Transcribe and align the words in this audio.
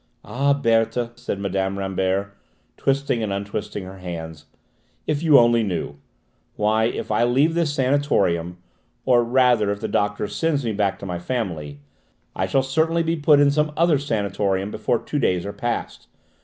"Ah, 0.25 0.55
Berthe," 0.55 1.11
said 1.15 1.37
Mme. 1.37 1.77
Rambert, 1.77 2.33
twisting 2.75 3.21
and 3.21 3.31
untwisting 3.31 3.83
her 3.83 3.99
hands, 3.99 4.47
"if 5.05 5.21
you 5.21 5.37
only 5.37 5.61
knew! 5.61 5.97
Why, 6.55 6.85
if 6.85 7.11
I 7.11 7.23
leave 7.23 7.53
this 7.53 7.75
sanatorium, 7.75 8.57
or 9.05 9.23
rather 9.23 9.69
if 9.71 9.79
the 9.79 9.87
doctor 9.87 10.27
sends 10.27 10.65
me 10.65 10.71
back 10.73 10.97
to 11.01 11.05
my 11.05 11.19
family, 11.19 11.81
I 12.35 12.47
shall 12.47 12.63
certainly 12.63 13.03
be 13.03 13.15
put 13.15 13.39
in 13.39 13.51
some 13.51 13.71
other 13.77 13.99
sanatorium 13.99 14.71
before 14.71 14.97
two 14.97 15.19
days 15.19 15.45
are 15.45 15.53
past! 15.53 16.07